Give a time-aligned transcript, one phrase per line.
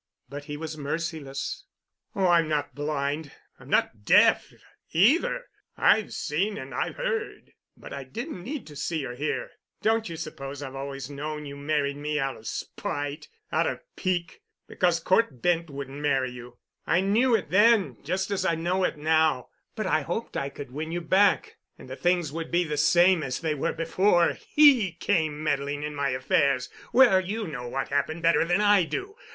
[0.29, 1.65] But he was merciless.
[2.15, 4.51] "Oh, I'm not blind, and I'm not deaf,
[4.93, 5.45] either.
[5.77, 7.51] I've seen and I've heard.
[7.77, 9.51] But I didn't need to see or to hear.
[9.83, 14.99] Don't you suppose I've always known you married me out of spite—out of pique, because
[14.99, 16.57] Cort Bent wouldn't marry you.
[16.87, 20.71] I knew it then just as I know it now, but I hoped I could
[20.71, 24.93] win you back and that things would be the same as they were before he
[24.93, 26.69] came meddling in my affairs.
[26.91, 29.15] Well, you know what happened better than I do.